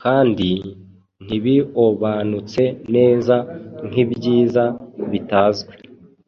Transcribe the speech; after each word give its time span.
Kandi, 0.00 0.50
ntibiobanute 1.24 2.64
neza, 2.94 3.36
nkibyiza 3.88 4.64
bitazwi 5.10 5.74